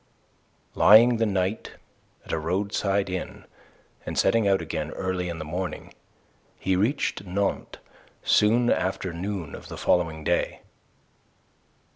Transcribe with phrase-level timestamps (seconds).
[0.73, 1.73] Lying the night
[2.25, 3.45] at a roadside inn,
[4.03, 5.93] and setting out again early in the morning,
[6.57, 7.77] he reached Nantes
[8.23, 10.61] soon after noon of the following day.